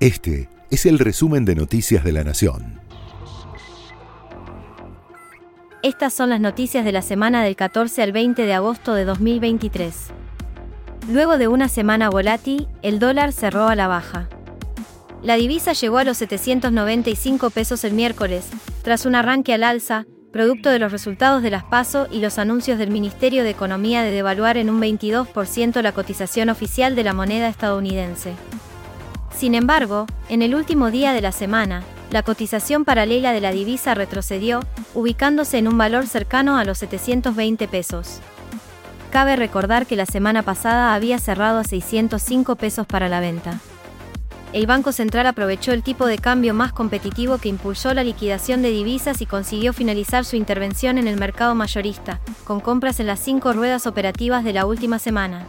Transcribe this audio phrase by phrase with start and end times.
[0.00, 2.80] Este es el resumen de Noticias de la Nación.
[5.82, 9.94] Estas son las noticias de la semana del 14 al 20 de agosto de 2023.
[11.10, 14.30] Luego de una semana volátil, el dólar cerró a la baja.
[15.22, 18.46] La divisa llegó a los 795 pesos el miércoles,
[18.80, 22.78] tras un arranque al alza, producto de los resultados de las PASO y los anuncios
[22.78, 27.48] del Ministerio de Economía de devaluar en un 22% la cotización oficial de la moneda
[27.48, 28.32] estadounidense.
[29.34, 33.94] Sin embargo, en el último día de la semana, la cotización paralela de la divisa
[33.94, 34.60] retrocedió,
[34.94, 38.20] ubicándose en un valor cercano a los 720 pesos.
[39.10, 43.60] Cabe recordar que la semana pasada había cerrado a 605 pesos para la venta.
[44.52, 48.70] El Banco Central aprovechó el tipo de cambio más competitivo que impulsó la liquidación de
[48.70, 53.52] divisas y consiguió finalizar su intervención en el mercado mayorista, con compras en las cinco
[53.52, 55.46] ruedas operativas de la última semana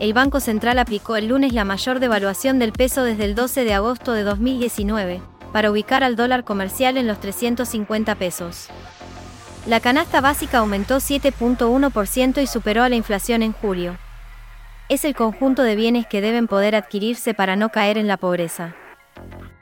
[0.00, 3.74] el Banco Central aplicó el lunes la mayor devaluación del peso desde el 12 de
[3.74, 5.20] agosto de 2019,
[5.52, 8.68] para ubicar al dólar comercial en los 350 pesos.
[9.66, 13.98] La canasta básica aumentó 7.1% y superó a la inflación en julio.
[14.88, 18.74] Es el conjunto de bienes que deben poder adquirirse para no caer en la pobreza.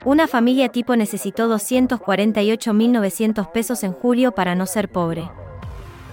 [0.05, 5.29] Una familia tipo necesitó 248.900 pesos en julio para no ser pobre.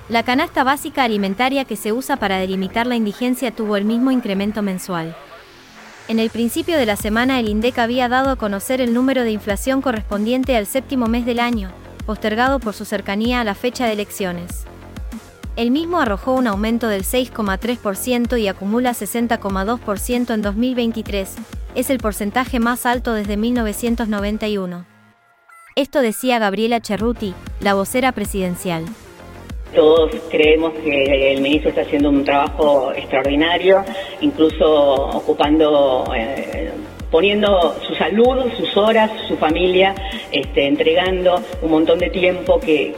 [0.07, 4.61] La canasta básica alimentaria que se usa para delimitar la indigencia tuvo el mismo incremento
[4.61, 5.15] mensual.
[6.07, 9.31] En el principio de la semana el INDEC había dado a conocer el número de
[9.31, 11.71] inflación correspondiente al séptimo mes del año,
[12.05, 14.65] postergado por su cercanía a la fecha de elecciones.
[15.55, 21.35] El mismo arrojó un aumento del 6,3% y acumula 60,2% en 2023,
[21.73, 24.85] es el porcentaje más alto desde 1991.
[25.75, 28.85] Esto decía Gabriela Cerruti, la vocera presidencial.
[29.75, 33.83] Todos creemos que el ministro está haciendo un trabajo extraordinario,
[34.21, 36.71] incluso ocupando, eh,
[37.11, 39.93] poniendo su salud, sus horas, su familia,
[40.31, 42.93] este, entregando un montón de tiempo que,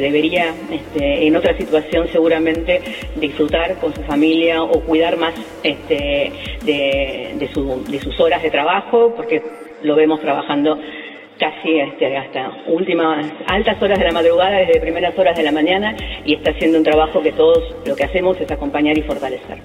[0.00, 2.80] debería este, en otra situación seguramente
[3.16, 6.32] disfrutar con su familia o cuidar más este,
[6.64, 9.42] de, de sus horas de trabajo, porque
[9.82, 10.78] lo vemos trabajando
[11.38, 15.96] casi este, hasta últimas altas horas de la madrugada, desde primeras horas de la mañana,
[16.24, 19.62] y está haciendo un trabajo que todos lo que hacemos es acompañar y fortalecer.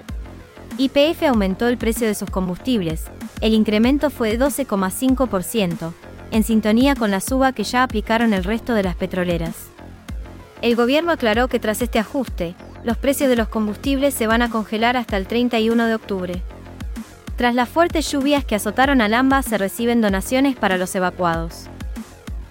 [0.78, 3.12] YPF aumentó el precio de sus combustibles.
[3.42, 5.94] El incremento fue de 12,5%,
[6.32, 9.70] en sintonía con la suba que ya aplicaron el resto de las petroleras.
[10.62, 14.50] El gobierno aclaró que tras este ajuste, los precios de los combustibles se van a
[14.50, 16.42] congelar hasta el 31 de octubre.
[17.40, 21.68] Tras las fuertes lluvias que azotaron al AMBA se reciben donaciones para los evacuados.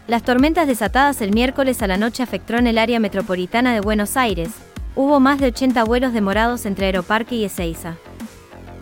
[0.06, 4.48] Las tormentas desatadas el miércoles a la noche afectaron el área metropolitana de Buenos Aires.
[4.96, 7.96] Hubo más de 80 vuelos demorados entre Aeroparque y Ezeiza.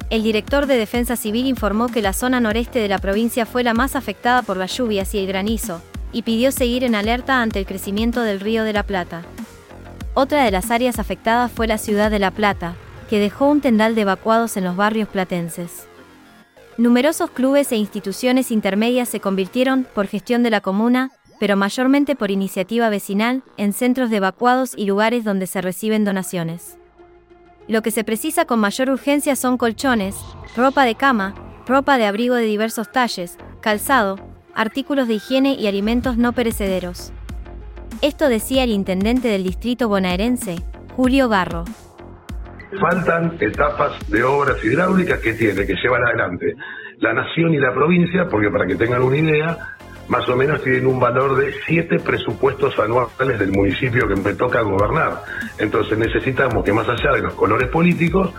[0.09, 3.75] El director de Defensa Civil informó que la zona noreste de la provincia fue la
[3.75, 7.67] más afectada por las lluvias y el granizo, y pidió seguir en alerta ante el
[7.67, 9.23] crecimiento del río de la Plata.
[10.15, 12.77] Otra de las áreas afectadas fue la ciudad de La Plata,
[13.11, 15.89] que dejó un tendal de evacuados en los barrios platenses.
[16.79, 21.11] Numerosos clubes e instituciones intermedias se convirtieron, por gestión de la comuna,
[21.41, 26.77] pero mayormente por iniciativa vecinal, en centros de evacuados y lugares donde se reciben donaciones.
[27.67, 30.17] Lo que se precisa con mayor urgencia son colchones,
[30.55, 31.35] ropa de cama,
[31.67, 34.19] ropa de abrigo de diversos talles, calzado,
[34.55, 37.11] artículos de higiene y alimentos no perecederos.
[38.03, 40.57] Esto decía el intendente del distrito bonaerense,
[40.95, 41.65] Julio Garro.
[42.81, 46.55] Faltan etapas de obras hidráulicas que tiene que llevar adelante
[46.99, 49.59] la nación y la provincia, porque para que tengan una idea,
[50.09, 54.63] más o menos tienen un valor de siete presupuestos anuales del municipio que me toca
[54.63, 55.23] gobernar.
[55.59, 58.33] Entonces necesitamos que más allá de los colores políticos,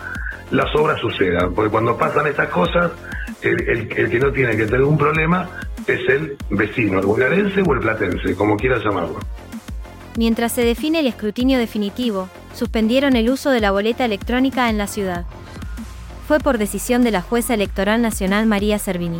[0.51, 2.91] las obras sucedan, porque cuando pasan estas cosas,
[3.41, 5.49] el, que no tiene que tener un problema
[5.85, 9.19] es el vecino, el bonaerense o el platense, como quieras llamarlo.
[10.17, 14.87] Mientras se define el escrutinio definitivo, suspendieron el uso de la boleta electrónica en la
[14.87, 15.25] ciudad.
[16.27, 19.19] Fue por decisión de la jueza electoral nacional María Servini.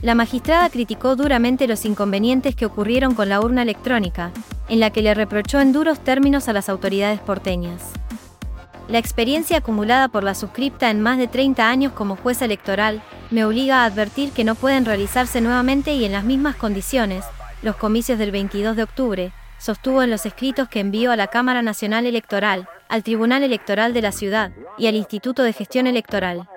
[0.00, 4.32] La magistrada criticó duramente los inconvenientes que ocurrieron con la urna electrónica,
[4.70, 7.82] en la que le reprochó en duros términos a las autoridades porteñas.
[8.88, 13.44] La experiencia acumulada por la suscripta en más de 30 años como jueza electoral me
[13.44, 17.24] obliga a advertir que no pueden realizarse nuevamente y en las mismas condiciones
[17.62, 21.62] los comicios del 22 de octubre, sostuvo en los escritos que envió a la Cámara
[21.62, 26.48] Nacional Electoral, al Tribunal Electoral de la Ciudad y al Instituto de Gestión Electoral.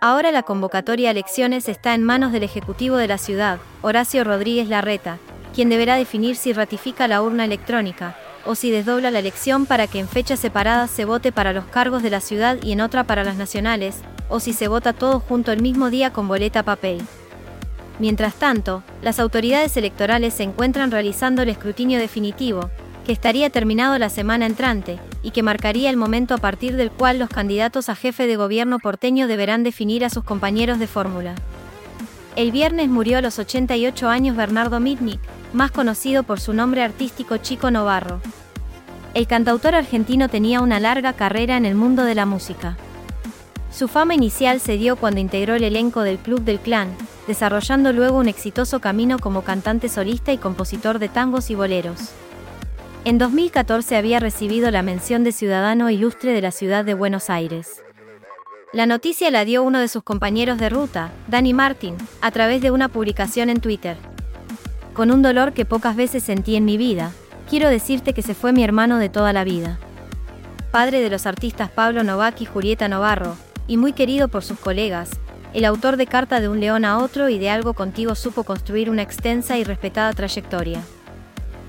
[0.00, 4.68] Ahora la convocatoria a elecciones está en manos del Ejecutivo de la ciudad, Horacio Rodríguez
[4.68, 5.18] Larreta,
[5.54, 8.16] quien deberá definir si ratifica la urna electrónica,
[8.46, 12.02] o si desdobla la elección para que en fechas separadas se vote para los cargos
[12.02, 15.52] de la ciudad y en otra para las nacionales, o si se vota todo junto
[15.52, 17.02] el mismo día con boleta papel.
[17.98, 22.70] Mientras tanto, las autoridades electorales se encuentran realizando el escrutinio definitivo,
[23.04, 27.18] que estaría terminado la semana entrante, y que marcaría el momento a partir del cual
[27.18, 31.34] los candidatos a jefe de gobierno porteño deberán definir a sus compañeros de fórmula.
[32.34, 35.20] El viernes murió a los 88 años Bernardo Mitnick,
[35.52, 38.20] más conocido por su nombre artístico Chico Novarro.
[39.14, 42.76] El cantautor argentino tenía una larga carrera en el mundo de la música.
[43.70, 46.88] Su fama inicial se dio cuando integró el elenco del Club del Clan,
[47.26, 52.10] desarrollando luego un exitoso camino como cantante solista y compositor de tangos y boleros.
[53.04, 57.82] En 2014 había recibido la mención de Ciudadano Ilustre de la ciudad de Buenos Aires.
[58.72, 62.70] La noticia la dio uno de sus compañeros de ruta, Danny Martin, a través de
[62.70, 63.96] una publicación en Twitter.
[64.94, 67.12] Con un dolor que pocas veces sentí en mi vida,
[67.48, 69.78] quiero decirte que se fue mi hermano de toda la vida.
[70.70, 73.36] Padre de los artistas Pablo Novak y Julieta Novarro,
[73.68, 75.10] y muy querido por sus colegas,
[75.54, 78.90] el autor de Carta de un león a otro y de algo contigo supo construir
[78.90, 80.80] una extensa y respetada trayectoria.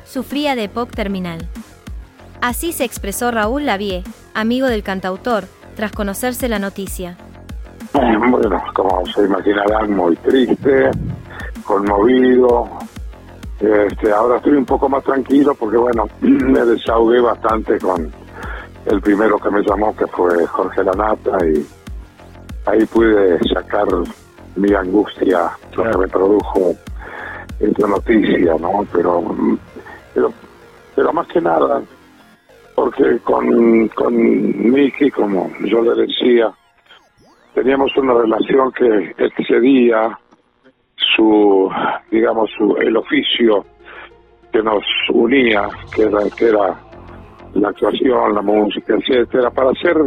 [0.06, 1.48] Sufría de EPOC terminal.
[2.42, 4.04] Así se expresó Raúl Lavie,
[4.34, 5.46] amigo del cantautor,
[5.76, 7.16] tras conocerse la noticia.
[7.94, 10.90] Bueno, como se imaginarán, muy triste,
[11.64, 12.68] conmovido.
[13.60, 18.12] Este, ahora estoy un poco más tranquilo porque, bueno, me desahogué bastante con
[18.86, 21.66] el primero que me llamó, que fue Jorge Lanata, y
[22.66, 23.86] ahí pude sacar
[24.56, 26.74] mi angustia, lo que me produjo
[27.60, 28.86] esta noticia, ¿no?
[28.92, 29.24] Pero,
[30.14, 30.34] pero,
[30.96, 31.82] pero más que nada,
[32.76, 36.52] porque con, con Miki, como yo le decía,
[37.54, 40.18] teníamos una relación que excedía
[41.16, 41.70] su,
[42.12, 43.66] digamos, su, el oficio
[44.52, 46.80] que nos unía, que era, que era
[47.54, 49.98] la actuación, la música, etcétera, para ser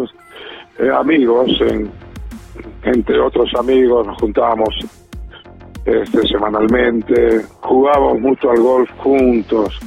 [0.79, 1.51] eh, amigos,
[2.83, 4.69] entre otros amigos nos juntábamos
[5.85, 9.79] este, semanalmente, jugábamos mucho al golf juntos,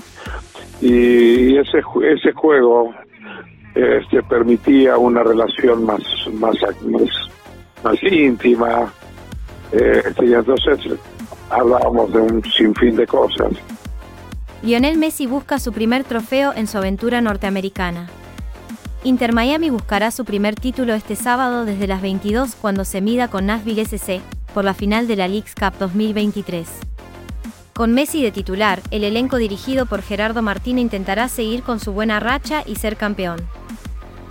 [0.82, 2.94] y ese ese juego
[3.76, 6.02] este permitía una relación más
[6.34, 6.56] más
[7.84, 8.92] más, íntima
[9.72, 10.80] este, y entonces
[11.50, 13.52] hablábamos de un sinfín de cosas.
[14.64, 18.10] Lionel Messi busca su primer trofeo en su aventura norteamericana
[19.03, 23.48] Inter Miami buscará su primer título este sábado desde las 22 cuando se mida con
[23.48, 24.21] Nashville SC
[24.53, 26.68] por la final de la Leagues Cup 2023.
[27.74, 32.19] Con Messi de titular, el elenco dirigido por Gerardo Martín intentará seguir con su buena
[32.19, 33.39] racha y ser campeón.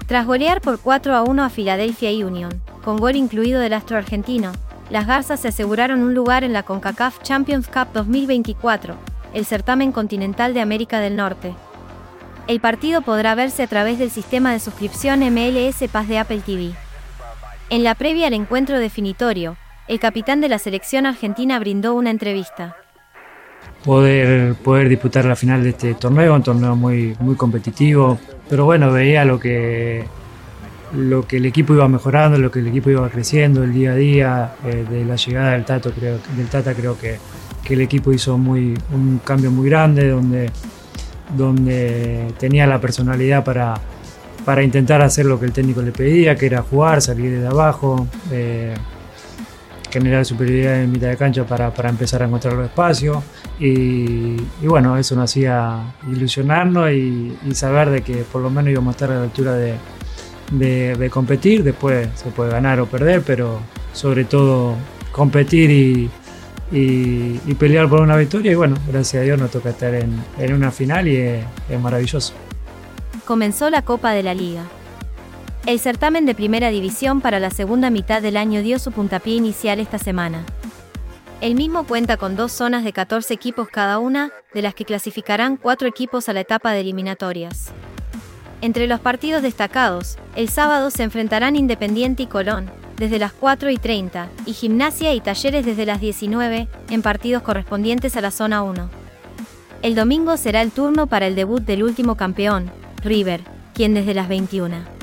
[0.06, 4.52] Tras golear por 4 a 1 a Philadelphia Union, con gol incluido del astro argentino,
[4.88, 8.94] las Garzas se aseguraron un lugar en la CONCACAF Champions Cup 2024,
[9.34, 11.56] el certamen continental de América del Norte.
[12.50, 16.72] El partido podrá verse a través del sistema de suscripción MLS Paz de Apple TV.
[17.68, 19.56] En la previa al encuentro definitorio,
[19.86, 22.76] el capitán de la selección argentina brindó una entrevista
[23.84, 28.18] poder, poder disputar la final de este torneo, un torneo muy, muy competitivo,
[28.48, 30.04] pero bueno, veía lo que,
[30.92, 33.94] lo que el equipo iba mejorando, lo que el equipo iba creciendo el día a
[33.94, 37.16] día, eh, de la llegada del, Tato, creo, del Tata creo que,
[37.62, 40.50] que, el equipo hizo muy, un cambio muy grande, donde,
[41.36, 43.74] donde tenía la personalidad para,
[44.44, 48.06] para intentar hacer lo que el técnico le pedía, que era jugar, salir de abajo.
[48.30, 48.74] Eh,
[49.90, 53.18] generar superioridad en mitad de cancha para, para empezar a encontrar los espacios.
[53.58, 58.96] Y, bueno, eso nos hacía ilusionarnos y, saber de que por lo menos íbamos a
[58.96, 59.76] estar a la altura de,
[60.52, 61.62] de, competir.
[61.62, 63.60] Después se puede ganar o perder, pero
[63.92, 64.76] sobre todo
[65.12, 66.10] competir y,
[66.70, 68.52] y, pelear por una victoria.
[68.52, 70.22] Y bueno, gracias a Dios nos toca estar en,
[70.52, 72.32] una final y es, es maravilloso.
[73.24, 74.64] Comenzó la Copa de la Liga.
[75.66, 79.78] El certamen de primera división para la segunda mitad del año dio su puntapié inicial
[79.78, 80.44] esta semana.
[81.40, 85.56] El mismo cuenta con dos zonas de 14 equipos cada una, de las que clasificarán
[85.56, 87.72] cuatro equipos a la etapa de eliminatorias.
[88.60, 93.78] Entre los partidos destacados, el sábado se enfrentarán Independiente y Colón, desde las 4 y
[93.78, 98.90] 30, y Gimnasia y Talleres desde las 19, en partidos correspondientes a la zona 1.
[99.82, 102.70] El domingo será el turno para el debut del último campeón,
[103.02, 103.40] River,
[103.72, 105.00] quien desde las 21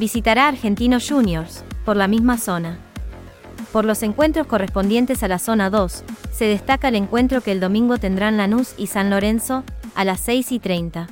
[0.00, 2.78] visitará Argentinos Juniors, por la misma zona.
[3.70, 7.98] Por los encuentros correspondientes a la zona 2, se destaca el encuentro que el domingo
[7.98, 9.62] tendrán Lanús y San Lorenzo,
[9.94, 11.08] a las 6 y 30.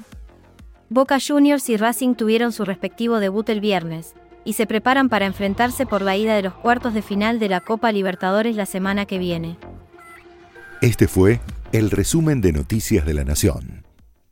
[0.91, 4.15] Boca Juniors y Racing tuvieron su respectivo debut el viernes,
[4.45, 7.61] y se preparan para enfrentarse por la ida de los cuartos de final de la
[7.61, 9.59] Copa Libertadores la semana que viene.
[10.81, 11.41] Este fue
[11.73, 13.88] el resumen de Noticias de la Nación.